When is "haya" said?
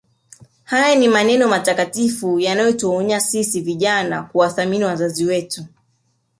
0.63-0.95